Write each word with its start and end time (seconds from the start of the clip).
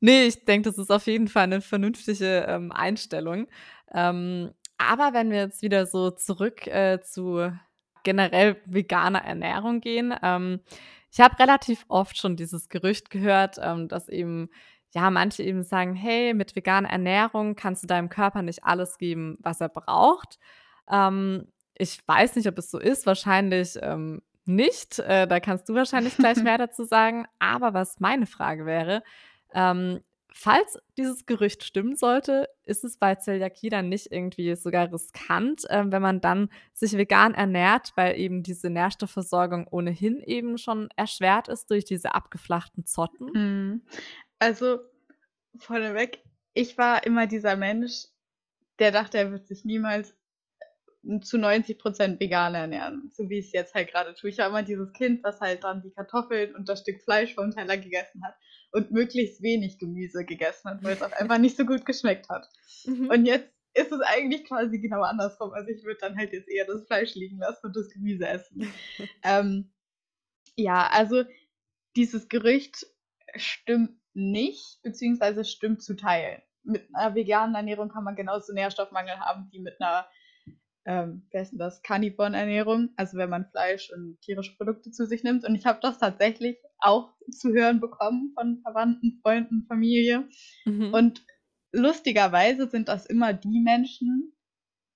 Nee, 0.00 0.24
ich 0.26 0.44
denke, 0.44 0.68
das 0.68 0.78
ist 0.78 0.90
auf 0.90 1.06
jeden 1.06 1.28
Fall 1.28 1.44
eine 1.44 1.60
vernünftige, 1.60 2.46
ähm, 2.48 2.72
Einstellung. 2.72 3.46
Ähm, 3.92 4.50
aber 4.78 5.12
wenn 5.12 5.30
wir 5.30 5.38
jetzt 5.40 5.62
wieder 5.62 5.86
so 5.86 6.10
zurück, 6.10 6.66
äh, 6.66 7.00
zu 7.02 7.52
generell 8.02 8.56
veganer 8.64 9.22
Ernährung 9.24 9.80
gehen, 9.80 10.14
ähm, 10.22 10.60
ich 11.12 11.20
habe 11.20 11.38
relativ 11.38 11.84
oft 11.88 12.16
schon 12.16 12.36
dieses 12.36 12.68
Gerücht 12.68 13.10
gehört, 13.10 13.58
ähm, 13.62 13.88
dass 13.88 14.08
eben 14.08 14.48
ja, 14.92 15.10
manche 15.10 15.42
eben 15.42 15.62
sagen: 15.62 15.94
„Hey, 15.94 16.34
mit 16.34 16.56
veganer 16.56 16.88
Ernährung 16.90 17.54
kannst 17.56 17.82
du 17.82 17.86
deinem 17.86 18.08
Körper 18.08 18.42
nicht 18.42 18.64
alles 18.64 18.98
geben, 18.98 19.36
was 19.40 19.60
er 19.60 19.68
braucht.“ 19.68 20.38
Ähm, 20.90 21.46
ich 21.76 22.00
weiß 22.06 22.36
nicht, 22.36 22.48
ob 22.48 22.58
es 22.58 22.70
so 22.70 22.78
ist, 22.78 23.06
wahrscheinlich, 23.06 23.78
ähm, 23.82 24.22
nicht. 24.46 24.98
Äh, 24.98 25.26
da 25.28 25.40
kannst 25.40 25.68
du 25.68 25.74
wahrscheinlich 25.74 26.16
gleich 26.16 26.38
mehr 26.42 26.58
dazu 26.58 26.84
sagen. 26.84 27.26
Aber 27.38 27.74
was 27.74 28.00
meine 28.00 28.26
Frage 28.26 28.66
wäre, 28.66 29.02
ähm, 29.54 30.00
falls 30.32 30.78
dieses 30.96 31.26
Gerücht 31.26 31.64
stimmen 31.64 31.96
sollte, 31.96 32.48
ist 32.64 32.84
es 32.84 32.96
bei 32.96 33.16
Zöliakie 33.16 33.68
dann 33.68 33.88
nicht 33.88 34.10
irgendwie 34.10 34.54
sogar 34.56 34.92
riskant, 34.92 35.64
ähm, 35.68 35.92
wenn 35.92 36.02
man 36.02 36.20
dann 36.20 36.50
sich 36.72 36.96
vegan 36.96 37.34
ernährt, 37.34 37.92
weil 37.96 38.18
eben 38.18 38.42
diese 38.42 38.70
Nährstoffversorgung 38.70 39.66
ohnehin 39.68 40.20
eben 40.20 40.58
schon 40.58 40.88
erschwert 40.96 41.48
ist 41.48 41.70
durch 41.70 41.84
diese 41.84 42.14
abgeflachten 42.14 42.86
Zotten? 42.86 43.30
Mhm. 43.34 43.82
Also, 44.38 44.78
vorneweg, 45.58 46.22
ich 46.54 46.78
war 46.78 47.04
immer 47.04 47.26
dieser 47.26 47.56
Mensch, 47.56 48.06
der 48.78 48.92
dachte, 48.92 49.18
er 49.18 49.32
wird 49.32 49.46
sich 49.46 49.64
niemals 49.64 50.16
zu 51.22 51.38
90% 51.38 52.20
vegan 52.20 52.54
ernähren, 52.54 53.10
so 53.14 53.28
wie 53.30 53.38
ich 53.38 53.46
es 53.46 53.52
jetzt 53.52 53.74
halt 53.74 53.90
gerade 53.90 54.14
tue. 54.14 54.30
Ich 54.30 54.38
war 54.38 54.48
immer 54.48 54.62
dieses 54.62 54.92
Kind, 54.92 55.24
was 55.24 55.40
halt 55.40 55.64
dann 55.64 55.82
die 55.82 55.90
Kartoffeln 55.90 56.54
und 56.54 56.68
das 56.68 56.80
Stück 56.80 57.02
Fleisch 57.02 57.34
vom 57.34 57.50
Teller 57.50 57.78
gegessen 57.78 58.22
hat 58.22 58.34
und 58.72 58.90
möglichst 58.90 59.42
wenig 59.42 59.78
Gemüse 59.78 60.24
gegessen 60.24 60.70
hat, 60.70 60.82
weil 60.82 60.94
es 60.94 61.02
auch 61.02 61.12
einfach 61.20 61.38
nicht 61.38 61.56
so 61.56 61.64
gut 61.64 61.84
geschmeckt 61.84 62.28
hat. 62.28 62.48
Mhm. 62.84 63.10
Und 63.10 63.26
jetzt 63.26 63.48
ist 63.74 63.92
es 63.92 64.00
eigentlich 64.00 64.44
quasi 64.44 64.78
genau 64.78 65.02
andersrum. 65.02 65.52
Also 65.52 65.70
ich 65.70 65.84
würde 65.84 66.00
dann 66.00 66.16
halt 66.16 66.32
jetzt 66.32 66.48
eher 66.48 66.66
das 66.66 66.86
Fleisch 66.86 67.14
liegen 67.14 67.38
lassen 67.38 67.66
und 67.66 67.76
das 67.76 67.88
Gemüse 67.88 68.26
essen. 68.26 68.72
ähm, 69.22 69.72
ja, 70.56 70.88
also 70.88 71.24
dieses 71.96 72.28
Gerücht 72.28 72.86
stimmt 73.36 73.96
nicht, 74.12 74.80
beziehungsweise 74.82 75.44
stimmt 75.44 75.82
zu 75.82 75.94
teilen. 75.94 76.42
Mit 76.62 76.88
einer 76.92 77.14
veganen 77.14 77.54
Ernährung 77.54 77.88
kann 77.88 78.04
man 78.04 78.16
genauso 78.16 78.52
Nährstoffmangel 78.52 79.18
haben 79.20 79.48
wie 79.50 79.60
mit 79.60 79.80
einer 79.80 80.06
ähm, 80.86 81.26
wie 81.30 81.38
heißt 81.38 81.52
denn 81.52 81.58
das, 81.58 81.82
Carnivore-Ernährung, 81.82 82.90
also 82.96 83.18
wenn 83.18 83.30
man 83.30 83.50
Fleisch 83.50 83.92
und 83.92 84.20
tierische 84.22 84.56
Produkte 84.56 84.90
zu 84.90 85.06
sich 85.06 85.22
nimmt. 85.22 85.44
Und 85.44 85.54
ich 85.54 85.66
habe 85.66 85.78
das 85.82 85.98
tatsächlich 85.98 86.56
auch 86.80 87.14
zu 87.30 87.52
hören 87.52 87.80
bekommen 87.80 88.32
von 88.34 88.60
Verwandten, 88.62 89.20
Freunden, 89.22 89.64
Familie. 89.66 90.28
Mhm. 90.64 90.92
Und 90.92 91.24
lustigerweise 91.72 92.68
sind 92.68 92.88
das 92.88 93.06
immer 93.06 93.32
die 93.32 93.60
Menschen, 93.60 94.32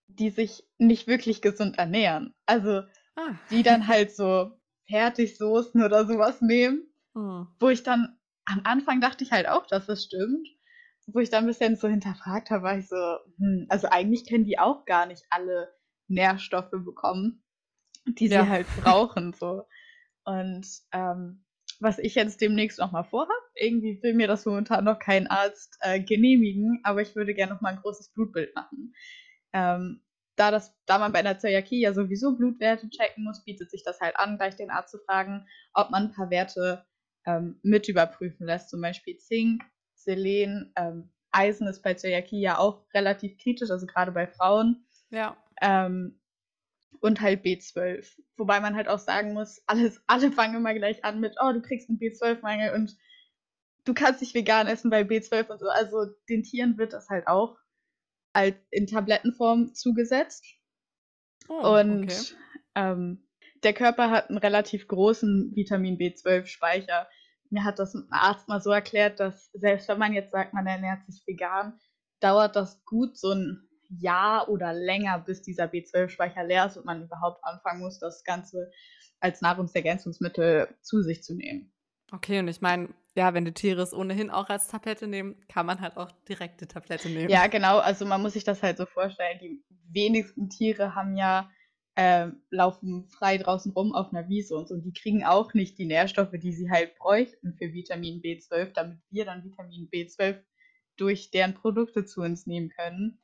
die 0.09 0.31
sich 0.31 0.65
nicht 0.79 1.07
wirklich 1.07 1.43
gesund 1.43 1.79
ernähren. 1.79 2.35
Also 2.47 2.83
ah. 3.17 3.35
die 3.51 3.63
dann 3.63 3.89
halt 3.89 4.15
so 4.15 4.53
Fertigsoßen 4.89 5.83
oder 5.83 6.07
sowas 6.07 6.41
nehmen, 6.41 6.83
oh. 7.15 7.47
wo 7.61 7.69
ich 7.69 7.83
dann 7.83 8.19
am 8.47 8.61
Anfang 8.65 9.01
dachte 9.01 9.25
ich 9.25 9.33
halt 9.33 9.49
auch, 9.49 9.67
dass 9.67 9.87
das 9.87 10.05
stimmt 10.05 10.47
wo 11.07 11.19
ich 11.19 11.31
dann 11.31 11.45
ein 11.45 11.47
bisschen 11.47 11.77
so 11.77 11.89
hinterfragt 11.89 12.51
habe, 12.51 12.63
war 12.63 12.79
ich 12.79 12.89
so, 12.89 12.97
hm, 13.39 13.67
also 13.69 13.89
eigentlich 13.89 14.29
können 14.29 14.45
die 14.45 14.59
auch 14.59 14.85
gar 14.85 15.07
nicht 15.07 15.25
alle 15.31 15.75
Nährstoffe 16.09 16.71
bekommen, 16.71 17.43
die 18.07 18.29
sie 18.29 18.35
ja. 18.35 18.49
halt 18.49 18.67
brauchen. 18.83 19.33
So. 19.33 19.65
Und 20.25 20.67
ähm, 20.93 21.44
was 21.81 21.99
ich 21.99 22.15
jetzt 22.15 22.41
demnächst 22.41 22.79
nochmal 22.79 23.05
vorhabe, 23.05 23.33
irgendwie 23.55 24.03
will 24.03 24.15
mir 24.15 24.27
das 24.27 24.45
momentan 24.45 24.85
noch 24.85 24.99
kein 24.99 25.27
Arzt 25.27 25.77
äh, 25.81 26.01
genehmigen, 26.01 26.81
aber 26.83 27.03
ich 27.03 27.15
würde 27.15 27.35
gerne 27.35 27.55
nochmal 27.55 27.75
ein 27.75 27.81
großes 27.81 28.11
Blutbild 28.11 28.55
machen. 28.55 28.95
Ähm, 29.53 30.01
da, 30.37 30.51
das, 30.51 30.77
da 30.87 30.99
man 30.99 31.13
bei 31.13 31.21
einer 31.21 31.39
Zöliakie 31.39 31.81
ja 31.81 31.93
sowieso 31.93 32.37
Blutwerte 32.37 32.89
checken 32.91 33.25
muss, 33.25 33.45
bietet 33.45 33.71
sich 33.71 33.85
das 33.85 34.01
halt 34.01 34.17
an, 34.17 34.37
gleich 34.37 34.57
den 34.57 34.71
Arzt 34.71 34.91
zu 34.91 34.99
fragen, 34.99 35.47
ob 35.73 35.91
man 35.91 36.05
ein 36.05 36.13
paar 36.13 36.31
Werte 36.31 36.85
ähm, 37.27 37.61
mit 37.63 37.89
überprüfen 37.89 38.47
lässt, 38.47 38.71
zum 38.71 38.81
Beispiel 38.81 39.17
Zink, 39.19 39.63
Selen, 39.95 40.73
ähm, 40.77 41.11
Eisen 41.31 41.67
ist 41.67 41.83
bei 41.83 41.95
Zöliakie 41.95 42.41
ja 42.41 42.59
auch 42.59 42.85
relativ 42.95 43.39
kritisch, 43.39 43.71
also 43.71 43.87
gerade 43.87 44.13
bei 44.13 44.27
Frauen. 44.27 44.87
Ja. 45.11 45.37
Ähm, 45.61 46.21
und 47.01 47.21
halt 47.21 47.45
B12. 47.45 48.07
Wobei 48.37 48.61
man 48.61 48.75
halt 48.75 48.89
auch 48.89 48.99
sagen 48.99 49.33
muss, 49.33 49.63
alles, 49.67 50.03
alle 50.07 50.33
fangen 50.33 50.57
immer 50.57 50.75
gleich 50.75 51.05
an 51.05 51.21
mit, 51.21 51.37
oh, 51.41 51.53
du 51.53 51.63
kriegst 51.63 51.89
einen 51.89 51.99
B12-Mangel 51.99 52.75
und 52.75 52.97
du 53.85 53.95
kannst 53.95 54.21
nicht 54.21 54.35
vegan 54.35 54.67
essen 54.67 54.91
bei 54.91 55.03
B12 55.03 55.49
und 55.49 55.59
so. 55.59 55.69
Also 55.69 56.07
den 56.29 56.43
Tieren 56.43 56.79
wird 56.79 56.93
das 56.93 57.09
halt 57.09 57.27
auch 57.27 57.59
als 58.33 58.57
in 58.71 58.87
Tablettenform 58.87 59.75
zugesetzt. 59.75 60.45
Oh, 61.49 61.79
und 61.79 62.05
okay. 62.05 62.35
ähm, 62.75 63.29
der 63.63 63.75
Körper 63.75 64.11
hat 64.11 64.29
einen 64.29 64.39
relativ 64.39 64.89
großen 64.89 65.53
Vitamin 65.55 65.99
B12-Speicher 65.99 67.07
mir 67.55 67.65
hat 67.65 67.79
das 67.79 67.95
ein 67.95 68.07
Arzt 68.11 68.49
mal 68.49 68.61
so 68.61 68.71
erklärt, 68.71 69.21
dass 69.21 69.51
selbst 69.53 69.89
wenn 69.89 69.99
man 69.99 70.13
jetzt 70.13 70.33
sagt, 70.33 70.53
man 70.53 70.67
ernährt 70.67 71.07
sich 71.07 71.27
vegan, 71.27 71.79
dauert 72.21 72.57
das 72.57 72.85
gut 72.85 73.17
so 73.17 73.31
ein 73.31 73.69
Jahr 73.99 74.49
oder 74.49 74.73
länger, 74.73 75.19
bis 75.19 75.43
dieser 75.43 75.65
B12-Speicher 75.65 76.45
leer 76.45 76.67
ist 76.67 76.77
und 76.77 76.87
man 76.87 77.05
überhaupt 77.05 77.45
anfangen 77.45 77.81
muss, 77.81 77.99
das 77.99 78.25
Ganze 78.25 78.71
als 79.21 79.41
Nahrungsergänzungsmittel 79.41 80.69
zu 80.83 81.03
sich 81.03 81.23
zu 81.23 81.35
nehmen. 81.35 81.73
Okay, 82.13 82.39
und 82.39 82.49
ich 82.49 82.61
meine, 82.61 82.91
ja, 83.17 83.33
wenn 83.33 83.45
die 83.45 83.53
Tiere 83.53 83.83
es 83.83 83.95
ohnehin 83.95 84.31
auch 84.31 84.49
als 84.49 84.69
Tablette 84.69 85.07
nehmen, 85.07 85.37
kann 85.49 85.67
man 85.67 85.81
halt 85.81 85.97
auch 85.97 86.11
direkte 86.29 86.67
Tablette 86.67 87.09
nehmen. 87.09 87.31
Ja, 87.31 87.47
genau. 87.47 87.79
Also 87.79 88.07
man 88.07 88.21
muss 88.23 88.35
sich 88.35 88.45
das 88.45 88.63
halt 88.63 88.77
so 88.77 88.87
vorstellen. 88.87 89.39
Die 89.41 89.65
wenigsten 89.91 90.51
Tiere 90.51 90.95
haben 90.95 91.17
ja 91.17 91.51
äh, 91.97 92.29
laufen 92.51 93.09
frei 93.09 93.39
draußen 93.39 93.73
rum 93.73 93.95
auf 93.95 94.13
einer 94.13 94.29
Wiese 94.29 94.57
und 94.57 94.69
so. 94.69 94.75
Und 94.75 94.83
die 94.83 94.93
kriegen 94.93 95.25
auch 95.25 95.55
nicht 95.55 95.79
die 95.79 95.87
Nährstoffe, 95.87 96.33
die 96.33 96.53
sie 96.53 96.71
halt 96.71 96.97
bräuchten 96.97 97.55
für 97.55 97.73
Vitamin 97.73 98.21
B12, 98.21 98.73
damit 98.73 98.99
wir 99.11 99.25
dann 99.25 99.45
Vitamin 99.45 99.89
B12 99.91 100.43
durch 100.97 101.31
deren 101.31 101.55
Produkte 101.55 102.05
zu 102.05 102.21
uns 102.21 102.47
nehmen 102.47 102.71
können. 102.71 103.21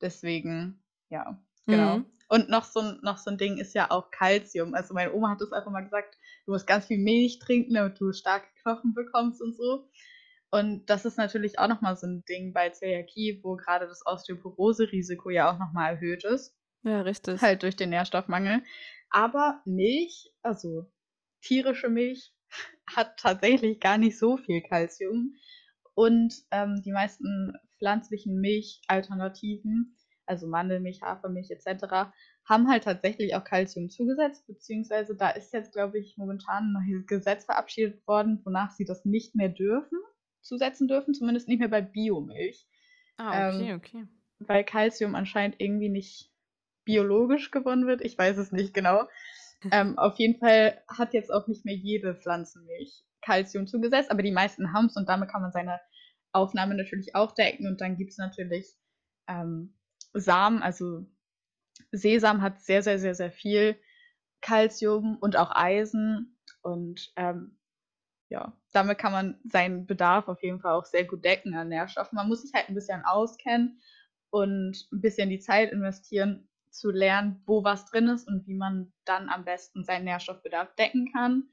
Deswegen, 0.00 0.82
ja, 1.08 1.38
genau. 1.66 1.98
Mhm. 1.98 2.06
Und 2.28 2.48
noch 2.48 2.64
so, 2.64 2.80
ein, 2.80 3.00
noch 3.02 3.18
so 3.18 3.30
ein 3.30 3.38
Ding 3.38 3.58
ist 3.58 3.74
ja 3.74 3.90
auch 3.90 4.12
Kalzium. 4.12 4.74
Also 4.74 4.94
meine 4.94 5.12
Oma 5.12 5.30
hat 5.30 5.40
das 5.40 5.52
einfach 5.52 5.72
mal 5.72 5.82
gesagt, 5.82 6.16
du 6.46 6.52
musst 6.52 6.66
ganz 6.66 6.86
viel 6.86 6.98
Milch 6.98 7.40
trinken, 7.40 7.74
damit 7.74 8.00
du 8.00 8.12
starke 8.12 8.46
Knochen 8.62 8.94
bekommst 8.94 9.42
und 9.42 9.56
so. 9.56 9.88
Und 10.50 10.86
das 10.86 11.04
ist 11.04 11.16
natürlich 11.16 11.58
auch 11.58 11.68
nochmal 11.68 11.96
so 11.96 12.06
ein 12.06 12.24
Ding 12.28 12.52
bei 12.52 12.70
Zöliakie, 12.70 13.40
wo 13.42 13.56
gerade 13.56 13.86
das 13.86 14.04
Osteoporose-Risiko 14.06 15.30
ja 15.30 15.52
auch 15.52 15.58
nochmal 15.58 15.94
erhöht 15.94 16.24
ist. 16.24 16.56
Ja, 16.82 17.02
richtig. 17.02 17.40
Halt 17.40 17.62
durch 17.62 17.76
den 17.76 17.90
Nährstoffmangel. 17.90 18.62
Aber 19.10 19.60
Milch, 19.64 20.32
also 20.42 20.86
tierische 21.40 21.88
Milch, 21.88 22.32
hat 22.94 23.18
tatsächlich 23.18 23.80
gar 23.80 23.98
nicht 23.98 24.18
so 24.18 24.36
viel 24.36 24.62
Kalzium. 24.62 25.36
Und 25.94 26.34
ähm, 26.50 26.80
die 26.84 26.92
meisten 26.92 27.54
pflanzlichen 27.80 28.40
Milchalternativen, 28.40 29.96
also 30.26 30.46
Mandelmilch, 30.46 31.02
Hafermilch 31.02 31.50
etc., 31.50 32.12
haben 32.44 32.68
halt 32.68 32.84
tatsächlich 32.84 33.34
auch 33.34 33.44
Kalzium 33.44 33.90
zugesetzt, 33.90 34.46
beziehungsweise 34.46 35.16
da 35.16 35.30
ist 35.30 35.52
jetzt, 35.52 35.72
glaube 35.72 35.98
ich, 35.98 36.16
momentan 36.16 36.72
ein 36.72 36.72
neues 36.72 37.06
Gesetz 37.06 37.44
verabschiedet 37.44 38.06
worden, 38.06 38.40
wonach 38.44 38.70
sie 38.70 38.84
das 38.84 39.04
nicht 39.04 39.34
mehr 39.34 39.48
dürfen, 39.48 39.98
zusetzen 40.40 40.86
dürfen, 40.86 41.14
zumindest 41.14 41.48
nicht 41.48 41.58
mehr 41.58 41.68
bei 41.68 41.80
Biomilch. 41.80 42.66
Ah, 43.16 43.48
okay, 43.48 43.70
ähm, 43.70 43.76
okay. 43.76 44.06
Weil 44.38 44.64
Kalzium 44.64 45.14
anscheinend 45.14 45.56
irgendwie 45.58 45.90
nicht 45.90 46.30
biologisch 46.84 47.50
gewonnen 47.50 47.86
wird. 47.86 48.00
Ich 48.02 48.16
weiß 48.16 48.36
es 48.36 48.52
nicht 48.52 48.74
genau. 48.74 49.08
Ähm, 49.72 49.98
auf 49.98 50.18
jeden 50.18 50.38
Fall 50.38 50.82
hat 50.88 51.12
jetzt 51.12 51.30
auch 51.30 51.46
nicht 51.46 51.66
mehr 51.66 51.74
jede 51.74 52.14
Pflanzenmilch 52.14 53.04
Kalzium 53.20 53.66
zugesetzt, 53.66 54.10
aber 54.10 54.22
die 54.22 54.32
meisten 54.32 54.72
haben 54.72 54.86
es 54.86 54.96
und 54.96 55.06
damit 55.06 55.28
kann 55.28 55.42
man 55.42 55.52
seine 55.52 55.80
Aufnahme 56.32 56.74
natürlich 56.74 57.14
auch 57.14 57.32
decken. 57.32 57.66
Und 57.66 57.80
dann 57.80 57.96
gibt 57.96 58.12
es 58.12 58.18
natürlich 58.18 58.66
ähm, 59.28 59.74
Samen, 60.12 60.62
also 60.62 61.06
Sesam 61.92 62.42
hat 62.42 62.60
sehr, 62.60 62.82
sehr, 62.82 62.98
sehr, 62.98 63.14
sehr 63.14 63.30
viel 63.30 63.76
Kalzium 64.40 65.16
und 65.20 65.36
auch 65.36 65.50
Eisen. 65.54 66.36
Und 66.62 67.12
ähm, 67.16 67.58
ja, 68.28 68.56
damit 68.72 68.98
kann 68.98 69.12
man 69.12 69.40
seinen 69.44 69.86
Bedarf 69.86 70.28
auf 70.28 70.42
jeden 70.42 70.60
Fall 70.60 70.72
auch 70.72 70.84
sehr 70.84 71.04
gut 71.04 71.24
decken 71.24 71.54
an 71.54 71.68
Nährstoffen. 71.68 72.16
Man 72.16 72.28
muss 72.28 72.42
sich 72.42 72.52
halt 72.54 72.68
ein 72.68 72.74
bisschen 72.74 73.04
auskennen 73.04 73.80
und 74.30 74.88
ein 74.92 75.00
bisschen 75.00 75.30
die 75.30 75.40
Zeit 75.40 75.72
investieren, 75.72 76.48
zu 76.70 76.90
lernen, 76.90 77.42
wo 77.46 77.64
was 77.64 77.86
drin 77.86 78.08
ist 78.08 78.28
und 78.28 78.46
wie 78.46 78.54
man 78.54 78.92
dann 79.04 79.28
am 79.28 79.44
besten 79.44 79.84
seinen 79.84 80.04
Nährstoffbedarf 80.04 80.74
decken 80.76 81.10
kann. 81.12 81.48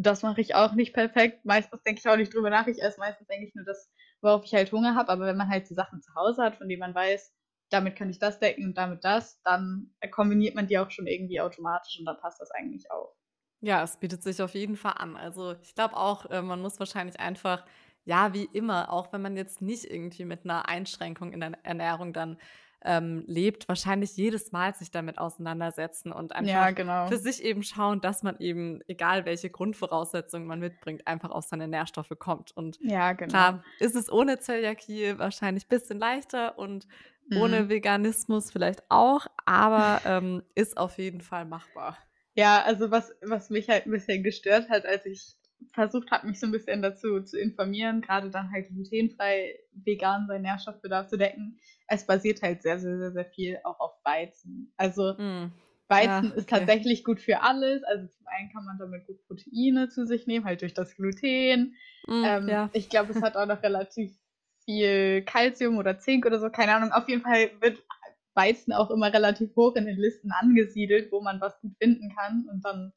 Das 0.00 0.22
mache 0.22 0.40
ich 0.40 0.54
auch 0.54 0.72
nicht 0.72 0.94
perfekt. 0.94 1.44
Meistens 1.44 1.82
denke 1.82 2.00
ich 2.00 2.08
auch 2.08 2.16
nicht 2.16 2.32
drüber 2.32 2.48
nach. 2.48 2.66
Ich 2.66 2.82
esse 2.82 2.98
meistens 2.98 3.26
denke 3.26 3.46
ich 3.46 3.54
nur 3.54 3.64
das, 3.64 3.92
worauf 4.22 4.44
ich 4.44 4.54
halt 4.54 4.72
Hunger 4.72 4.94
habe. 4.94 5.10
Aber 5.10 5.26
wenn 5.26 5.36
man 5.36 5.50
halt 5.50 5.68
die 5.68 5.74
Sachen 5.74 6.00
zu 6.00 6.14
Hause 6.14 6.42
hat, 6.42 6.56
von 6.56 6.68
denen 6.68 6.80
man 6.80 6.94
weiß, 6.94 7.34
damit 7.70 7.96
kann 7.96 8.08
ich 8.08 8.18
das 8.18 8.38
decken 8.38 8.64
und 8.64 8.78
damit 8.78 9.04
das, 9.04 9.40
dann 9.42 9.94
kombiniert 10.10 10.54
man 10.54 10.66
die 10.66 10.78
auch 10.78 10.90
schon 10.90 11.06
irgendwie 11.06 11.40
automatisch 11.40 11.98
und 11.98 12.06
dann 12.06 12.18
passt 12.18 12.40
das 12.40 12.50
eigentlich 12.50 12.90
auch. 12.90 13.14
Ja, 13.60 13.82
es 13.82 13.98
bietet 13.98 14.22
sich 14.22 14.40
auf 14.40 14.54
jeden 14.54 14.76
Fall 14.76 14.94
an. 14.96 15.16
Also 15.16 15.54
ich 15.62 15.74
glaube 15.74 15.96
auch, 15.96 16.26
äh, 16.30 16.40
man 16.40 16.62
muss 16.62 16.78
wahrscheinlich 16.80 17.20
einfach 17.20 17.66
ja, 18.04 18.32
wie 18.32 18.44
immer, 18.44 18.92
auch 18.92 19.12
wenn 19.12 19.22
man 19.22 19.36
jetzt 19.36 19.60
nicht 19.60 19.84
irgendwie 19.84 20.24
mit 20.24 20.44
einer 20.44 20.68
Einschränkung 20.68 21.32
in 21.32 21.40
der 21.40 21.52
Ernährung 21.62 22.12
dann 22.12 22.38
ähm, 22.84 23.24
lebt, 23.26 23.68
wahrscheinlich 23.68 24.16
jedes 24.16 24.52
Mal 24.52 24.74
sich 24.74 24.90
damit 24.90 25.18
auseinandersetzen 25.18 26.12
und 26.12 26.34
einfach 26.34 26.48
Ja, 26.50 26.70
genau. 26.70 27.06
für 27.08 27.18
sich 27.18 27.42
eben 27.44 27.62
schauen, 27.62 28.00
dass 28.00 28.22
man 28.22 28.38
eben, 28.38 28.80
egal 28.88 29.24
welche 29.26 29.50
Grundvoraussetzungen 29.50 30.46
man 30.46 30.60
mitbringt, 30.60 31.06
einfach 31.06 31.30
auf 31.30 31.44
seine 31.44 31.68
Nährstoffe 31.68 32.12
kommt. 32.18 32.52
Und 32.56 32.78
Ja, 32.80 33.12
genau. 33.12 33.30
klar, 33.30 33.64
ist 33.78 33.96
es 33.96 34.10
ohne 34.10 34.38
Zöliakie 34.38 35.18
wahrscheinlich 35.18 35.64
ein 35.66 35.68
bisschen 35.68 35.98
leichter 35.98 36.58
und 36.58 36.86
ohne 37.34 37.64
Mhm. 37.64 37.68
Veganismus 37.68 38.50
vielleicht 38.50 38.82
auch, 38.90 39.26
aber 39.46 40.02
ähm, 40.04 40.42
ist 40.54 40.76
auf 40.78 40.98
jeden 40.98 41.20
Fall 41.20 41.44
machbar. 41.44 41.96
Ja, 42.34 42.62
also 42.62 42.90
was, 42.90 43.12
was 43.22 43.50
mich 43.50 43.68
halt 43.68 43.86
ein 43.86 43.90
bisschen 43.90 44.22
gestört 44.22 44.68
hat, 44.68 44.86
als 44.86 45.04
ich 45.06 45.36
versucht 45.72 46.10
habe, 46.10 46.26
mich 46.26 46.40
so 46.40 46.46
ein 46.46 46.52
bisschen 46.52 46.82
dazu 46.82 47.20
zu 47.22 47.38
informieren, 47.38 48.00
gerade 48.00 48.30
dann 48.30 48.50
halt 48.50 48.68
glutenfrei, 48.68 49.58
vegan 49.72 50.26
seinen 50.26 50.42
Nährstoffbedarf 50.42 51.08
zu 51.08 51.16
decken. 51.16 51.58
Es 51.86 52.06
basiert 52.06 52.42
halt 52.42 52.62
sehr, 52.62 52.78
sehr, 52.78 52.98
sehr, 52.98 53.12
sehr 53.12 53.24
viel 53.26 53.58
auch 53.64 53.78
auf 53.80 53.92
Weizen. 54.04 54.72
Also 54.76 55.14
Mm, 55.18 55.52
Weizen 55.88 56.30
ja, 56.30 56.34
ist 56.36 56.50
okay. 56.50 56.58
tatsächlich 56.58 57.04
gut 57.04 57.20
für 57.20 57.42
alles. 57.42 57.82
Also 57.84 58.06
zum 58.06 58.26
einen 58.28 58.50
kann 58.52 58.64
man 58.64 58.78
damit 58.78 59.06
gut 59.06 59.26
Proteine 59.26 59.88
zu 59.88 60.06
sich 60.06 60.26
nehmen, 60.26 60.44
halt 60.44 60.62
durch 60.62 60.74
das 60.74 60.94
Gluten. 60.94 61.74
Mm, 62.06 62.24
Ähm, 62.24 62.48
ja. 62.48 62.70
ich 62.72 62.88
glaube, 62.88 63.12
es 63.12 63.20
hat 63.22 63.36
auch 63.36 63.46
noch 63.46 63.62
relativ 63.62 64.12
viel 64.64 65.22
Kalzium 65.22 65.78
oder 65.78 65.98
Zink 65.98 66.26
oder 66.26 66.38
so, 66.38 66.48
keine 66.50 66.74
Ahnung. 66.74 66.92
Auf 66.92 67.08
jeden 67.08 67.22
Fall 67.22 67.50
wird 67.60 67.82
Weizen 68.34 68.72
auch 68.72 68.90
immer 68.90 69.12
relativ 69.12 69.54
hoch 69.56 69.74
in 69.74 69.86
den 69.86 69.98
Listen 69.98 70.30
angesiedelt, 70.32 71.10
wo 71.10 71.20
man 71.20 71.40
was 71.40 71.58
gut 71.60 71.72
finden 71.78 72.14
kann. 72.14 72.46
Und 72.50 72.64
dann 72.64 72.92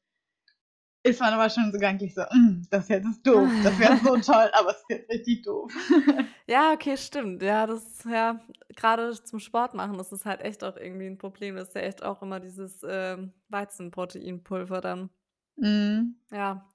ist 1.04 1.20
man 1.20 1.32
aber 1.32 1.48
schon 1.50 1.66
so 1.66 1.72
gedanklich 1.72 2.14
so, 2.14 2.22
"Mm, 2.22 2.62
das 2.70 2.88
jetzt 2.88 3.06
ist 3.06 3.26
doof, 3.26 3.48
das 3.62 3.78
wäre 3.78 3.96
so 3.98 4.16
toll, 4.32 4.50
aber 4.54 4.70
es 4.70 4.78
ist 4.78 4.90
jetzt 4.90 5.10
richtig 5.10 5.42
doof. 5.42 5.72
Ja, 6.46 6.72
okay, 6.74 6.96
stimmt. 6.98 7.42
Ja, 7.42 7.66
das, 7.66 8.04
ja, 8.04 8.38
gerade 8.76 9.12
zum 9.24 9.38
Sport 9.40 9.72
machen, 9.72 9.96
das 9.96 10.12
ist 10.12 10.26
halt 10.26 10.42
echt 10.42 10.62
auch 10.62 10.76
irgendwie 10.76 11.06
ein 11.06 11.16
Problem. 11.16 11.56
Das 11.56 11.68
ist 11.68 11.74
ja 11.74 11.80
echt 11.80 12.02
auch 12.02 12.20
immer 12.20 12.38
dieses 12.38 12.82
ähm, 12.86 13.32
Weizenproteinpulver 13.48 14.82
dann. 14.82 15.08
Mm. 15.56 16.16
Ja, 16.30 16.66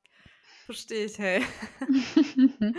verstehe 0.65 1.05
ich, 1.05 1.19
hey. 1.19 1.43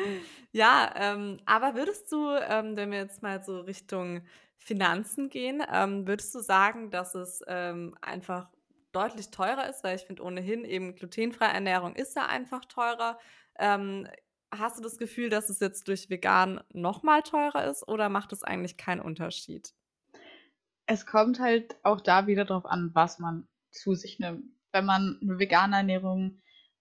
Ja, 0.52 0.92
ähm, 0.96 1.38
aber 1.46 1.76
würdest 1.76 2.10
du, 2.10 2.28
ähm, 2.48 2.76
wenn 2.76 2.90
wir 2.90 2.98
jetzt 2.98 3.22
mal 3.22 3.40
so 3.44 3.60
Richtung 3.60 4.22
Finanzen 4.56 5.28
gehen, 5.30 5.62
ähm, 5.72 6.08
würdest 6.08 6.34
du 6.34 6.40
sagen, 6.40 6.90
dass 6.90 7.14
es 7.14 7.40
ähm, 7.46 7.94
einfach 8.00 8.48
deutlich 8.92 9.30
teurer 9.30 9.68
ist? 9.68 9.84
Weil 9.84 9.96
ich 9.96 10.02
finde 10.02 10.22
ohnehin 10.22 10.64
eben 10.64 10.94
glutenfreie 10.94 11.52
Ernährung 11.52 11.94
ist 11.94 12.16
ja 12.16 12.26
einfach 12.26 12.64
teurer. 12.64 13.18
Ähm, 13.58 14.08
hast 14.50 14.78
du 14.78 14.82
das 14.82 14.98
Gefühl, 14.98 15.30
dass 15.30 15.48
es 15.48 15.60
jetzt 15.60 15.88
durch 15.88 16.10
vegan 16.10 16.60
noch 16.72 17.02
mal 17.02 17.22
teurer 17.22 17.66
ist 17.66 17.86
oder 17.86 18.08
macht 18.08 18.32
es 18.32 18.42
eigentlich 18.42 18.76
keinen 18.76 19.00
Unterschied? 19.00 19.72
Es 20.86 21.06
kommt 21.06 21.38
halt 21.38 21.76
auch 21.84 22.00
da 22.00 22.26
wieder 22.26 22.44
drauf 22.44 22.66
an, 22.66 22.90
was 22.94 23.18
man 23.18 23.46
zu 23.70 23.94
sich 23.94 24.18
nimmt. 24.18 24.44
Wenn 24.72 24.84
man 24.84 25.18
eine 25.22 25.38
vegane 25.38 25.76
Ernährung 25.76 26.40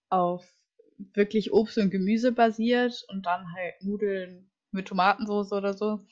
auf 0.10 0.52
wirklich 0.98 1.54
Obst 1.54 1.78
und 1.78 1.92
Gemüse 1.92 2.32
basiert 2.32 3.06
und 3.10 3.26
dann 3.26 3.54
halt 3.54 3.82
Nudeln 3.84 4.52
mit 4.72 4.88
Tomatensauce 4.88 5.54
oder 5.54 5.74
so, 5.74 6.06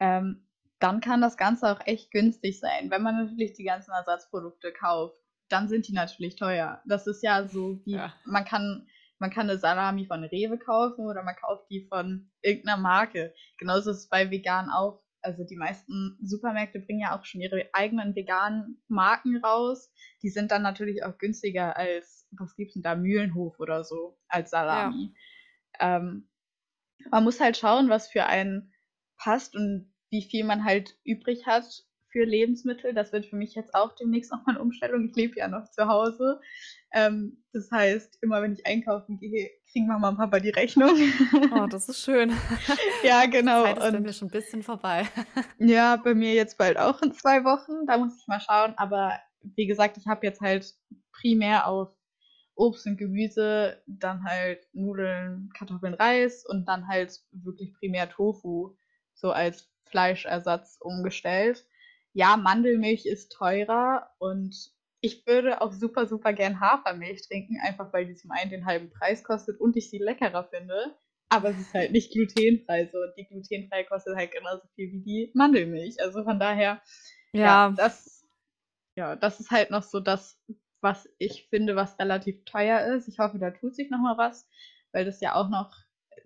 ähm, 0.00 0.46
dann 0.78 1.00
kann 1.00 1.20
das 1.20 1.36
Ganze 1.36 1.70
auch 1.70 1.80
echt 1.86 2.10
günstig 2.10 2.60
sein. 2.60 2.90
Wenn 2.90 3.02
man 3.02 3.16
natürlich 3.16 3.54
die 3.54 3.64
ganzen 3.64 3.92
Ersatzprodukte 3.92 4.72
kauft, 4.72 5.16
dann 5.48 5.68
sind 5.68 5.88
die 5.88 5.92
natürlich 5.92 6.36
teuer. 6.36 6.82
Das 6.86 7.06
ist 7.06 7.22
ja 7.22 7.46
so 7.46 7.80
wie, 7.84 7.92
Ja. 7.92 8.12
man 8.24 8.44
kann, 8.44 8.86
man 9.18 9.30
kann 9.30 9.48
eine 9.48 9.58
Salami 9.58 10.06
von 10.06 10.24
Rewe 10.24 10.58
kaufen 10.58 11.06
oder 11.06 11.22
man 11.22 11.36
kauft 11.36 11.70
die 11.70 11.86
von 11.88 12.30
irgendeiner 12.42 12.76
Marke. 12.80 13.34
Genauso 13.58 13.90
ist 13.90 13.98
es 13.98 14.08
bei 14.08 14.30
vegan 14.30 14.70
auch. 14.70 15.02
Also 15.22 15.42
die 15.44 15.56
meisten 15.56 16.16
Supermärkte 16.22 16.78
bringen 16.78 17.00
ja 17.00 17.18
auch 17.18 17.24
schon 17.24 17.40
ihre 17.40 17.68
eigenen 17.72 18.14
veganen 18.14 18.80
Marken 18.86 19.38
raus. 19.38 19.90
Die 20.22 20.28
sind 20.28 20.50
dann 20.52 20.62
natürlich 20.62 21.02
auch 21.04 21.18
günstiger 21.18 21.76
als, 21.76 22.28
was 22.38 22.54
gibt's 22.54 22.74
denn 22.74 22.82
da, 22.82 22.94
Mühlenhof 22.94 23.58
oder 23.58 23.82
so, 23.82 24.18
als 24.28 24.50
Salami. 24.50 25.14
Ähm, 25.80 26.28
man 27.10 27.24
muss 27.24 27.40
halt 27.40 27.56
schauen, 27.56 27.88
was 27.88 28.08
für 28.08 28.26
einen 28.26 28.72
passt 29.16 29.56
und 29.56 29.92
wie 30.10 30.22
viel 30.22 30.44
man 30.44 30.64
halt 30.64 30.96
übrig 31.04 31.46
hat 31.46 31.64
für 32.16 32.24
Lebensmittel. 32.24 32.94
Das 32.94 33.12
wird 33.12 33.26
für 33.26 33.36
mich 33.36 33.54
jetzt 33.54 33.74
auch 33.74 33.94
demnächst 33.94 34.32
nochmal 34.32 34.54
eine 34.54 34.62
Umstellung. 34.64 35.04
Ich 35.04 35.14
lebe 35.16 35.36
ja 35.36 35.48
noch 35.48 35.70
zu 35.70 35.86
Hause. 35.86 36.40
Ähm, 36.94 37.44
das 37.52 37.70
heißt, 37.70 38.18
immer 38.22 38.40
wenn 38.40 38.54
ich 38.54 38.66
einkaufen 38.66 39.18
gehe, 39.18 39.50
kriegen 39.70 39.86
Mama 39.86 40.08
und 40.08 40.16
Papa 40.16 40.40
die 40.40 40.50
Rechnung. 40.50 40.96
Oh, 41.52 41.66
das 41.66 41.90
ist 41.90 42.00
schön. 42.00 42.32
ja, 43.02 43.24
Die 43.24 43.30
genau. 43.30 43.64
Zeit 43.64 43.76
ist 43.76 43.90
bei 43.90 43.98
Und 43.98 44.02
mir 44.02 44.12
schon 44.14 44.28
ein 44.28 44.30
bisschen 44.30 44.62
vorbei. 44.62 45.06
ja, 45.58 45.96
bei 45.96 46.14
mir 46.14 46.32
jetzt 46.32 46.56
bald 46.56 46.78
auch 46.78 47.02
in 47.02 47.12
zwei 47.12 47.44
Wochen. 47.44 47.86
Da 47.86 47.98
muss 47.98 48.18
ich 48.18 48.26
mal 48.26 48.40
schauen. 48.40 48.72
Aber 48.78 49.12
wie 49.42 49.66
gesagt, 49.66 49.98
ich 49.98 50.06
habe 50.06 50.26
jetzt 50.26 50.40
halt 50.40 50.72
primär 51.12 51.66
auf 51.66 51.90
Obst 52.54 52.86
und 52.86 52.96
Gemüse, 52.96 53.82
dann 53.86 54.24
halt 54.24 54.66
Nudeln, 54.72 55.50
Kartoffeln, 55.54 55.92
Reis 55.92 56.46
und 56.46 56.64
dann 56.66 56.88
halt 56.88 57.20
wirklich 57.32 57.74
primär 57.74 58.08
Tofu 58.08 58.74
so 59.14 59.32
als 59.32 59.70
Fleischersatz 59.84 60.78
umgestellt. 60.80 61.66
Ja, 62.16 62.38
Mandelmilch 62.38 63.04
ist 63.04 63.32
teurer 63.32 64.08
und 64.16 64.72
ich 65.02 65.26
würde 65.26 65.60
auch 65.60 65.70
super, 65.70 66.06
super 66.06 66.32
gern 66.32 66.60
Hafermilch 66.60 67.28
trinken, 67.28 67.58
einfach 67.62 67.92
weil 67.92 68.06
die 68.06 68.14
zum 68.14 68.30
einen 68.30 68.50
den 68.50 68.64
halben 68.64 68.88
Preis 68.88 69.22
kostet 69.22 69.60
und 69.60 69.76
ich 69.76 69.90
sie 69.90 69.98
leckerer 69.98 70.44
finde. 70.44 70.96
Aber 71.28 71.50
es 71.50 71.58
ist 71.58 71.74
halt 71.74 71.92
nicht 71.92 72.12
glutenfrei 72.12 72.86
so. 72.86 72.96
Die 73.18 73.26
glutenfreie 73.26 73.84
kostet 73.84 74.16
halt 74.16 74.32
genauso 74.32 74.62
viel 74.76 74.92
wie 74.92 75.02
die 75.02 75.30
Mandelmilch. 75.34 75.96
Also 76.00 76.24
von 76.24 76.38
daher, 76.40 76.80
ja, 77.34 77.68
Ja, 77.68 77.70
das, 77.76 78.26
ja, 78.96 79.14
das 79.14 79.38
ist 79.38 79.50
halt 79.50 79.70
noch 79.70 79.82
so 79.82 80.00
das, 80.00 80.40
was 80.80 81.06
ich 81.18 81.48
finde, 81.50 81.76
was 81.76 81.98
relativ 81.98 82.46
teuer 82.46 82.80
ist. 82.96 83.08
Ich 83.08 83.18
hoffe, 83.18 83.38
da 83.38 83.50
tut 83.50 83.74
sich 83.74 83.90
noch 83.90 83.98
mal 83.98 84.16
was, 84.16 84.48
weil 84.92 85.04
das 85.04 85.20
ja 85.20 85.34
auch 85.34 85.50
noch 85.50 85.76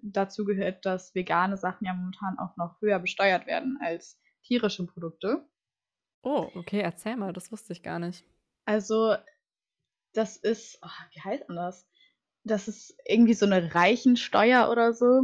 dazu 0.02 0.44
gehört, 0.44 0.86
dass 0.86 1.16
vegane 1.16 1.56
Sachen 1.56 1.84
ja 1.84 1.94
momentan 1.94 2.38
auch 2.38 2.56
noch 2.56 2.80
höher 2.80 3.00
besteuert 3.00 3.46
werden 3.46 3.76
als 3.82 4.20
tierische 4.44 4.86
Produkte. 4.86 5.48
Oh, 6.22 6.50
okay, 6.54 6.80
erzähl 6.80 7.16
mal, 7.16 7.32
das 7.32 7.52
wusste 7.52 7.72
ich 7.72 7.82
gar 7.82 7.98
nicht. 7.98 8.24
Also, 8.64 9.16
das 10.14 10.36
ist, 10.36 10.78
ah, 10.82 10.90
wie 11.12 11.20
heißt 11.20 11.48
denn 11.48 11.56
das? 11.56 11.88
Das 12.44 12.68
ist 12.68 12.96
irgendwie 13.06 13.34
so 13.34 13.46
eine 13.46 13.74
Reichensteuer 13.74 14.70
oder 14.70 14.92
so. 14.92 15.22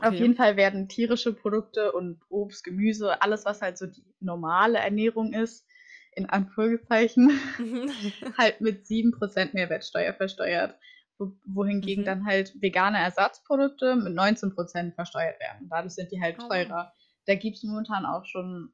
Auf 0.00 0.18
Okay. 0.18 0.20
jeden 0.20 0.36
Fall 0.36 0.56
werden 0.56 0.88
tierische 0.88 1.34
Produkte 1.34 1.92
und 1.92 2.20
Obst, 2.30 2.64
Gemüse, 2.64 3.22
alles, 3.22 3.44
was 3.44 3.62
halt 3.62 3.78
so 3.78 3.86
die 3.86 4.04
normale 4.20 4.78
Ernährung 4.78 5.32
ist, 5.34 5.66
in 6.12 6.28
Anführungszeichen, 6.28 7.30
halt 8.38 8.60
mit 8.60 8.86
7% 8.86 9.54
Mehrwertsteuer 9.54 10.14
versteuert. 10.14 10.78
Wo, 11.18 11.32
wohingegen 11.46 12.04
Mhm. 12.04 12.06
dann 12.06 12.26
halt 12.26 12.54
vegane 12.62 12.98
Ersatzprodukte 12.98 13.96
mit 13.96 14.14
19% 14.14 14.94
versteuert 14.94 15.40
werden. 15.40 15.68
Dadurch 15.70 15.94
sind 15.94 16.12
die 16.12 16.20
halt 16.22 16.38
wow. 16.38 16.48
teurer. 16.48 16.92
Da 17.26 17.34
gibt 17.36 17.56
es 17.58 17.62
momentan 17.64 18.06
auch 18.06 18.24
schon 18.26 18.72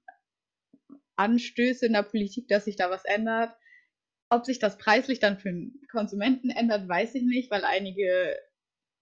Anstöße 1.16 1.87
in 1.87 1.92
der 1.92 2.02
Politik, 2.02 2.49
dass 2.49 2.64
sich 2.64 2.76
da 2.76 2.90
was 2.90 3.04
ändert. 3.04 3.54
Ob 4.28 4.44
sich 4.44 4.58
das 4.58 4.78
preislich 4.78 5.20
dann 5.20 5.38
für 5.38 5.50
den 5.50 5.80
Konsumenten 5.90 6.50
ändert, 6.50 6.88
weiß 6.88 7.14
ich 7.14 7.23
nicht, 7.23 7.50
weil 7.50 7.64
einige 7.64 8.37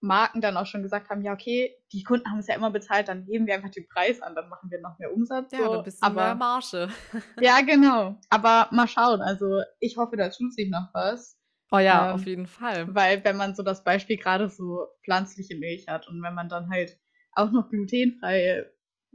Marken 0.01 0.41
dann 0.41 0.55
auch 0.57 0.65
schon 0.65 0.83
gesagt 0.83 1.09
haben, 1.09 1.21
ja, 1.21 1.33
okay, 1.33 1.75
die 1.91 2.03
Kunden 2.03 2.29
haben 2.29 2.39
es 2.39 2.47
ja 2.47 2.55
immer 2.55 2.71
bezahlt, 2.71 3.07
dann 3.07 3.25
heben 3.25 3.47
wir 3.47 3.55
einfach 3.55 3.71
den 3.71 3.87
Preis 3.87 4.21
an, 4.21 4.35
dann 4.35 4.49
machen 4.49 4.69
wir 4.69 4.79
noch 4.81 4.97
mehr 4.99 5.11
Umsatz. 5.11 5.51
Ja, 5.51 5.65
so. 5.65 5.77
ein 5.79 5.83
bisschen 5.83 6.13
mehr 6.13 6.23
aber 6.25 6.35
Marge. 6.35 6.89
ja, 7.41 7.61
genau. 7.61 8.19
Aber 8.29 8.69
mal 8.71 8.87
schauen. 8.87 9.21
Also 9.21 9.61
ich 9.79 9.97
hoffe, 9.97 10.15
da 10.15 10.29
tut 10.29 10.53
sich 10.53 10.69
noch 10.69 10.89
was. 10.93 11.37
Oh 11.71 11.79
ja, 11.79 12.09
Ähm, 12.09 12.15
auf 12.15 12.25
jeden 12.25 12.47
Fall. 12.47 12.93
Weil 12.93 13.23
wenn 13.23 13.37
man 13.37 13.55
so 13.55 13.63
das 13.63 13.83
Beispiel 13.83 14.17
gerade 14.17 14.49
so 14.49 14.87
pflanzliche 15.03 15.57
Milch 15.57 15.87
hat 15.87 16.07
und 16.07 16.21
wenn 16.21 16.33
man 16.33 16.49
dann 16.49 16.69
halt 16.69 16.97
auch 17.33 17.51
noch 17.51 17.69
glutenfreie 17.69 18.71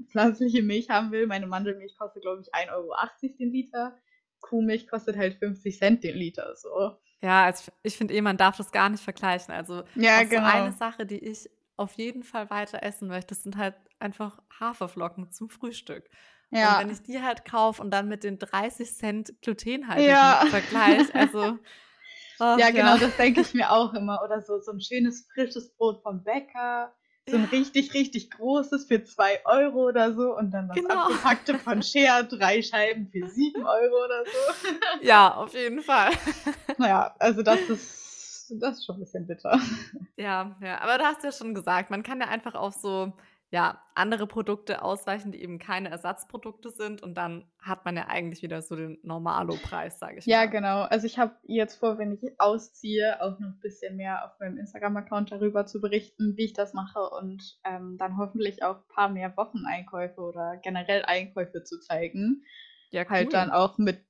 pflanzliche 0.09 0.63
Milch 0.63 0.91
haben 0.91 1.11
will, 1.13 1.27
meine 1.27 1.47
Mandelmilch 1.47 1.97
kostet, 1.97 2.23
glaube 2.23 2.43
ich, 2.43 2.55
1,80 2.55 2.73
Euro 2.73 3.37
den 3.39 3.53
Liter. 3.53 3.99
Kuhmilch 4.41 4.89
kostet 4.89 5.17
halt 5.17 5.35
50 5.35 5.79
Cent 5.79 6.03
den 6.05 6.17
Liter. 6.17 6.55
So. 6.57 6.97
Ja, 7.23 7.45
also 7.45 7.71
ich 7.83 7.97
finde 7.97 8.15
eh, 8.15 8.23
man 8.23 8.37
darf 8.37 8.57
das 8.57 8.73
gar 8.73 8.89
nicht 8.89 9.03
vergleichen. 9.05 9.53
Also 9.53 9.83
Ja, 9.95 10.23
auch 10.23 10.25
so 10.25 10.39
eine 10.39 10.73
genau. 10.73 10.73
Sache, 10.73 11.05
die 11.07 11.19
ich 11.19 11.51
auf 11.77 11.93
jeden 11.95 12.23
Fall 12.23 12.51
weiter 12.51 12.83
essen 12.83 13.09
möchte, 13.09 13.35
sind 13.35 13.57
halt 13.57 13.75
einfach 13.99 14.43
Haferflocken 14.59 15.31
zum 15.31 15.51
Frühstück. 15.51 16.09
Und 16.61 16.61
Ja. 16.61 16.79
wenn 16.79 16.91
ich 16.91 17.03
die 17.03 17.21
halt 17.23 17.45
kaufe 17.45 17.81
und 17.83 17.91
dann 17.91 18.09
mit 18.09 18.25
den 18.25 18.39
30 18.39 18.95
Cent 18.97 19.35
glutenhaltigen 19.43 20.39
Ja. 20.39 20.45
vergleiche, 20.47 21.15
also 21.15 21.59
ach, 22.39 22.59
Ja, 22.59 22.71
genau, 22.71 22.99
das 22.99 23.17
denke 23.17 23.41
ich 23.41 23.55
mir 23.55 23.71
auch 23.71 23.95
immer. 23.95 24.23
Oder 24.25 24.41
so, 24.43 24.59
so 24.61 24.73
ein 24.73 24.81
schönes 24.81 25.27
frisches 25.33 25.75
Brot 25.77 26.03
vom 26.03 26.23
Bäcker. 26.25 26.95
So 27.31 27.37
ein 27.37 27.45
richtig, 27.45 27.95
richtig 27.95 28.31
großes 28.31 28.87
für 28.87 29.03
2 29.05 29.41
Euro 29.45 29.89
oder 29.89 30.13
so. 30.15 30.37
Und 30.37 30.51
dann 30.51 30.69
das 30.69 30.77
Genau. 30.77 30.95
abgepackte 31.05 31.59
von 31.59 31.83
Share, 31.83 32.25
drei 32.25 32.63
Scheiben 32.63 33.09
für 33.11 33.27
7 33.29 33.65
Euro 33.65 34.05
oder 34.05 34.25
so. 34.25 35.05
Ja, 35.07 35.35
auf 35.35 35.55
jeden 35.55 35.83
Fall. 35.83 36.11
Naja, 36.79 37.15
also 37.19 37.43
das 37.43 37.61
ist 37.69 38.49
das, 38.51 38.59
das 38.59 38.79
ist 38.79 38.87
schon 38.87 38.97
ein 38.97 39.01
bisschen 39.01 39.27
bitter. 39.27 39.61
Ja, 40.17 40.57
ja, 40.63 40.81
aber 40.81 40.99
du 40.99 41.05
hast 41.05 41.23
ja 41.23 41.31
schon 41.33 41.55
gesagt, 41.55 41.91
man 41.91 42.03
kann 42.03 42.21
ja 42.21 42.27
einfach 42.29 42.55
auf 42.55 42.75
so 42.75 43.13
ja, 43.51 43.83
andere 43.95 44.27
Produkte 44.29 44.83
ausweichen, 44.83 45.33
die 45.33 45.43
eben 45.43 45.59
keine 45.59 45.91
Ersatzprodukte 45.91 46.71
sind 46.71 47.03
und 47.03 47.15
dann 47.17 47.51
hat 47.59 47.85
man 47.85 47.97
ja 47.97 48.07
eigentlich 48.07 48.43
wieder 48.43 48.63
so 48.63 48.77
den 48.77 48.99
Normalo-Preis, 49.03 49.99
sage 49.99 50.19
ich 50.19 50.27
Ja, 50.27 50.47
mal. 50.47 50.51
genau. 50.51 50.83
Also 50.83 51.07
ich 51.07 51.19
habe 51.19 51.35
jetzt 51.45 51.77
vor, 51.77 51.99
wenn 51.99 52.13
ich 52.13 52.21
ausziehe, 52.39 53.21
auch 53.21 53.39
noch 53.41 53.49
ein 53.49 53.61
bisschen 53.61 53.97
mehr 53.97 54.25
auf 54.25 54.39
meinem 54.39 54.57
Instagram-Account 54.59 55.33
darüber 55.33 55.67
zu 55.67 55.81
berichten, 55.81 56.37
wie 56.37 56.45
ich 56.45 56.53
das 56.53 56.75
mache 56.75 57.01
und 57.11 57.59
ähm, 57.65 57.97
dann 57.99 58.17
hoffentlich 58.19 58.63
auch 58.63 58.77
ein 58.77 58.89
paar 58.89 59.09
mehr 59.09 59.37
Wocheneinkäufe 59.37 60.21
oder 60.21 60.57
generell 60.59 61.03
Einkäufe 61.05 61.65
zu 61.65 61.81
zeigen. 61.81 62.45
Ja, 62.91 63.05
Halt 63.09 63.33
dann 63.33 63.49
cool. 63.49 63.55
auch 63.55 63.79
mit 63.79 64.05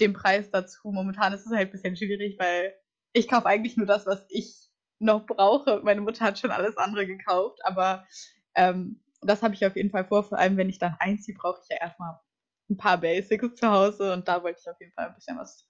dem 0.00 0.12
Preis 0.12 0.50
dazu. 0.50 0.90
Momentan 0.92 1.32
ist 1.32 1.46
es 1.46 1.52
halt 1.52 1.68
ein 1.68 1.72
bisschen 1.72 1.96
schwierig, 1.96 2.38
weil 2.38 2.74
ich 3.12 3.28
kaufe 3.28 3.46
eigentlich 3.46 3.76
nur 3.76 3.86
das, 3.86 4.06
was 4.06 4.24
ich 4.28 4.68
noch 4.98 5.26
brauche. 5.26 5.80
Meine 5.82 6.00
Mutter 6.02 6.24
hat 6.24 6.38
schon 6.38 6.50
alles 6.50 6.76
andere 6.76 7.06
gekauft, 7.06 7.60
aber 7.64 8.06
ähm, 8.56 9.00
das 9.22 9.42
habe 9.42 9.54
ich 9.54 9.64
auf 9.64 9.76
jeden 9.76 9.90
Fall 9.90 10.04
vor. 10.04 10.24
Vor 10.24 10.38
allem, 10.38 10.56
wenn 10.56 10.68
ich 10.68 10.78
dann 10.78 10.96
einziehe, 10.98 11.36
brauche 11.36 11.60
ich 11.62 11.68
ja 11.68 11.76
erstmal 11.80 12.18
ein 12.68 12.76
paar 12.76 12.98
Basics 12.98 13.54
zu 13.56 13.70
Hause 13.70 14.12
und 14.12 14.26
da 14.28 14.42
wollte 14.42 14.60
ich 14.60 14.68
auf 14.68 14.80
jeden 14.80 14.92
Fall 14.92 15.08
ein 15.08 15.14
bisschen 15.14 15.38
was 15.38 15.68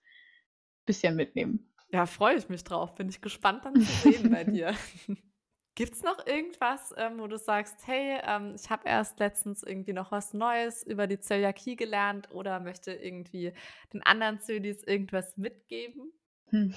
bisschen 0.86 1.16
mitnehmen. 1.16 1.72
Ja, 1.90 2.06
freue 2.06 2.36
ich 2.36 2.48
mich 2.48 2.64
drauf. 2.64 2.94
Bin 2.94 3.08
ich 3.08 3.20
gespannt 3.20 3.64
dann 3.64 3.74
zu 3.74 4.10
sehen 4.10 4.30
bei 4.30 4.44
dir. 4.44 4.74
Gibt's 5.76 6.02
noch 6.02 6.26
irgendwas, 6.26 6.94
ähm, 6.96 7.18
wo 7.18 7.26
du 7.26 7.36
sagst, 7.36 7.86
hey, 7.86 8.18
ähm, 8.24 8.54
ich 8.56 8.70
habe 8.70 8.88
erst 8.88 9.18
letztens 9.18 9.62
irgendwie 9.62 9.92
noch 9.92 10.10
was 10.10 10.32
Neues 10.32 10.82
über 10.82 11.06
die 11.06 11.20
Zöliakie 11.20 11.76
gelernt 11.76 12.30
oder 12.30 12.60
möchte 12.60 12.92
irgendwie 12.92 13.52
den 13.92 14.02
anderen 14.02 14.40
Zölis 14.40 14.82
irgendwas 14.82 15.36
mitgeben? 15.36 16.12
Hm. 16.48 16.74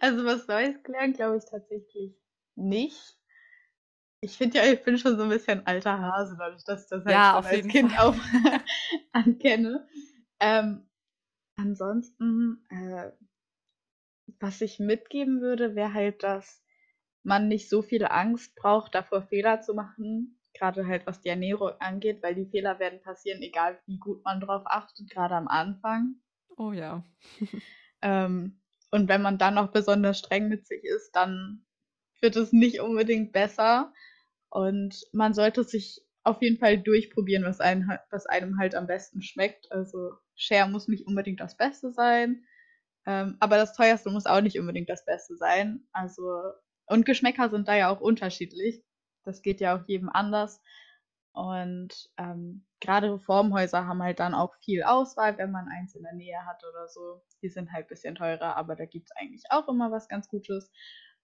Also 0.00 0.24
was 0.24 0.46
Neues 0.48 0.82
gelernt, 0.82 1.16
glaube 1.16 1.36
ich 1.36 1.44
tatsächlich 1.44 2.14
nicht. 2.54 3.19
Ich 4.22 4.36
finde 4.36 4.58
ja, 4.58 4.64
ich 4.72 4.82
bin 4.82 4.98
schon 4.98 5.16
so 5.16 5.22
ein 5.22 5.28
bisschen 5.30 5.66
alter 5.66 5.98
Hase, 5.98 6.36
dadurch, 6.38 6.64
dass 6.64 6.84
ich 6.84 6.88
das 6.90 7.04
halt 7.04 7.14
Ja, 7.14 7.30
schon 7.30 7.44
als 7.44 7.66
Kind 7.68 7.90
Fall. 7.90 7.98
auch 7.98 8.14
ankenne. 9.12 9.86
Ähm, 10.40 10.86
ansonsten, 11.56 12.66
äh, 12.70 13.12
was 14.40 14.60
ich 14.60 14.80
mitgeben 14.80 15.40
würde, 15.40 15.76
wäre 15.76 15.94
halt, 15.94 16.24
dass 16.24 16.64
man 17.22 17.46
nicht 17.46 17.68
so 17.68 17.80
viel 17.82 18.04
Angst 18.06 18.56
braucht, 18.56 18.94
davor 18.94 19.22
Fehler 19.22 19.60
zu 19.60 19.72
machen, 19.74 20.40
gerade 20.52 20.86
halt 20.86 21.06
was 21.06 21.20
die 21.20 21.28
Ernährung 21.28 21.72
angeht, 21.78 22.22
weil 22.22 22.34
die 22.34 22.46
Fehler 22.50 22.78
werden 22.80 23.00
passieren, 23.02 23.40
egal 23.42 23.80
wie 23.86 23.98
gut 23.98 24.24
man 24.24 24.40
drauf 24.40 24.62
achtet, 24.66 25.10
gerade 25.10 25.36
am 25.36 25.46
Anfang. 25.46 26.16
Oh 26.58 26.72
ja. 26.72 27.04
Ähm, 28.02 28.60
und 28.90 29.08
wenn 29.08 29.22
man 29.22 29.38
dann 29.38 29.54
noch 29.54 29.72
besonders 29.72 30.18
streng 30.18 30.48
mit 30.48 30.66
sich 30.66 30.82
ist, 30.84 31.12
dann 31.12 31.64
wird 32.20 32.36
es 32.36 32.52
nicht 32.52 32.80
unbedingt 32.80 33.32
besser. 33.32 33.92
Und 34.50 35.02
man 35.12 35.34
sollte 35.34 35.64
sich 35.64 36.02
auf 36.24 36.42
jeden 36.42 36.58
Fall 36.58 36.78
durchprobieren, 36.78 37.44
was, 37.44 37.60
halt- 37.60 37.86
was 38.10 38.26
einem 38.26 38.58
halt 38.58 38.74
am 38.74 38.86
besten 38.86 39.22
schmeckt. 39.22 39.70
Also 39.72 40.12
Share 40.36 40.68
muss 40.68 40.88
nicht 40.88 41.06
unbedingt 41.06 41.40
das 41.40 41.56
Beste 41.56 41.92
sein, 41.92 42.44
ähm, 43.06 43.36
aber 43.40 43.56
das 43.56 43.74
teuerste 43.76 44.10
muss 44.10 44.26
auch 44.26 44.40
nicht 44.42 44.58
unbedingt 44.60 44.88
das 44.90 45.04
Beste 45.04 45.36
sein. 45.36 45.86
Also, 45.92 46.22
und 46.86 47.06
Geschmäcker 47.06 47.50
sind 47.50 47.68
da 47.68 47.76
ja 47.76 47.90
auch 47.90 48.00
unterschiedlich. 48.00 48.82
Das 49.24 49.42
geht 49.42 49.60
ja 49.60 49.76
auch 49.78 49.86
jedem 49.88 50.08
anders. 50.10 50.60
Und 51.32 52.10
ähm, 52.18 52.66
gerade 52.80 53.12
Reformhäuser 53.14 53.86
haben 53.86 54.02
halt 54.02 54.18
dann 54.20 54.34
auch 54.34 54.54
viel 54.64 54.82
Auswahl, 54.82 55.38
wenn 55.38 55.52
man 55.52 55.68
eins 55.68 55.94
in 55.94 56.02
der 56.02 56.12
Nähe 56.14 56.44
hat 56.46 56.62
oder 56.68 56.88
so. 56.88 57.22
Die 57.42 57.48
sind 57.48 57.72
halt 57.72 57.86
ein 57.86 57.88
bisschen 57.88 58.14
teurer, 58.16 58.56
aber 58.56 58.74
da 58.76 58.84
gibt 58.84 59.06
es 59.10 59.16
eigentlich 59.16 59.44
auch 59.50 59.68
immer 59.68 59.90
was 59.92 60.08
ganz 60.08 60.28
Gutes. 60.28 60.70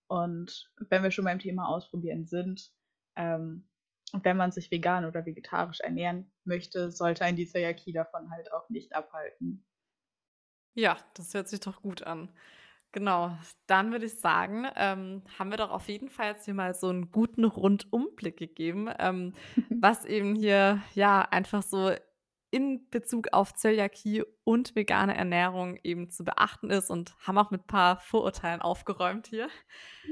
Und 0.07 0.71
wenn 0.91 1.03
wir 1.03 1.11
schon 1.11 1.25
beim 1.25 1.41
Thema 1.41 1.69
Ausprobieren 1.69 2.27
sind, 2.27 2.73
ähm, 3.17 3.69
wenn 4.13 4.37
man 4.37 4.53
sich 4.53 4.71
vegan 4.71 5.05
oder 5.05 5.27
vegetarisch 5.27 5.81
ernähren 5.81 6.31
möchte, 6.45 6.91
sollte 6.93 7.25
ein 7.25 7.37
die 7.37 7.47
Zöliakie 7.47 7.93
davon 7.93 8.31
halt 8.31 8.53
auch 8.53 8.69
nicht 8.71 8.95
abhalten. 8.95 9.65
Ja, 10.75 10.99
das 11.15 11.33
hört 11.35 11.49
sich 11.49 11.61
doch 11.61 11.81
gut 11.83 12.03
an. 12.03 12.31
Genau, 12.93 13.37
dann 13.67 13.93
würde 13.93 14.07
ich 14.07 14.21
sagen, 14.21 14.67
ähm, 14.77 15.23
haben 15.39 15.51
wir 15.51 15.59
doch 15.59 15.71
auf 15.71 15.89
jeden 15.89 16.09
Fall 16.09 16.29
jetzt 16.33 16.45
hier 16.45 16.55
mal 16.55 16.75
so 16.75 16.89
einen 16.89 17.11
guten 17.11 17.45
Rundumblick 17.45 18.37
gegeben, 18.39 18.89
ähm, 18.99 19.35
was 19.81 20.05
eben 20.05 20.35
hier 20.35 20.83
ja 20.95 21.23
einfach 21.23 21.63
so 21.63 21.93
in 22.51 22.89
Bezug 22.91 23.29
auf 23.33 23.55
Zöliakie 23.55 24.25
und 24.45 24.77
vegane 24.77 25.17
Ernährung 25.17 25.79
eben 25.83 26.11
zu 26.11 26.25
beachten 26.25 26.71
ist 26.71 26.91
und 26.91 27.17
haben 27.27 27.39
auch 27.39 27.51
mit 27.51 27.63
ein 27.63 27.67
paar 27.67 27.99
Vorurteilen 28.01 28.63
aufgeräumt 28.63 29.27
hier. 29.27 29.49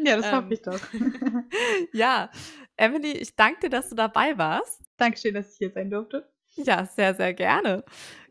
Ja, 0.05 0.17
das 0.17 0.31
hoffe 0.33 0.47
Ähm, 0.47 0.53
ich 0.55 0.63
doch. 0.63 0.81
ja, 1.93 2.31
Emily, 2.77 3.13
ich 3.13 3.37
danke 3.37 3.61
dir, 3.61 3.71
dass 3.71 3.91
du 3.91 3.95
dabei 3.95 4.37
warst. 4.39 4.83
Dankeschön, 4.97 5.35
dass 5.35 5.53
ich 5.53 5.59
hier 5.59 5.71
sein 5.71 5.91
durfte. 5.91 6.29
Ja, 6.57 6.85
sehr, 6.85 7.15
sehr 7.15 7.35
gerne. 7.35 7.85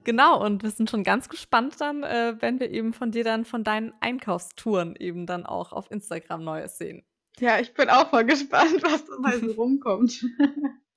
Genau, 0.04 0.44
und 0.44 0.64
wir 0.64 0.72
sind 0.72 0.90
schon 0.90 1.04
ganz 1.04 1.30
gespannt 1.30 1.80
dann, 1.80 2.04
äh, 2.04 2.36
wenn 2.40 2.60
wir 2.60 2.70
eben 2.72 2.94
von 2.94 3.12
dir 3.12 3.24
dann 3.24 3.46
von 3.46 3.64
deinen 3.64 3.94
Einkaufstouren 4.02 4.96
eben 4.98 5.26
dann 5.26 5.46
auch 5.46 5.72
auf 5.72 5.90
Instagram 5.92 6.44
Neues 6.44 6.78
sehen. 6.78 7.04
Ja, 7.40 7.60
ich 7.60 7.74
bin 7.74 7.90
auch 7.90 8.10
voll 8.10 8.26
gespannt, 8.26 8.84
was 8.84 9.06
dabei 9.06 9.40
so 9.40 9.52
rumkommt. 9.62 10.26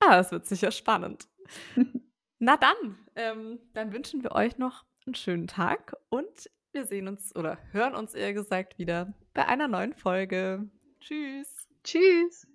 Ah, 0.00 0.17
das 0.17 0.31
wird 0.31 0.47
sicher 0.47 0.71
spannend. 0.71 1.26
Na 2.38 2.57
dann, 2.57 2.99
ähm, 3.15 3.61
dann 3.73 3.93
wünschen 3.93 4.23
wir 4.23 4.33
euch 4.33 4.59
noch 4.59 4.85
einen 5.07 5.15
schönen 5.15 5.47
Tag 5.47 5.97
und 6.11 6.50
wir 6.73 6.85
sehen 6.85 7.09
uns 7.09 7.35
oder 7.35 7.59
hören 7.73 7.95
uns 7.95 8.12
eher 8.12 8.35
gesagt 8.35 8.79
wieder 8.79 9.15
bei 9.33 9.47
einer 9.47 9.69
neuen 9.69 9.95
Folge. 9.95 10.69
Tschüss. 11.00 11.67
Tschüss. 11.83 12.47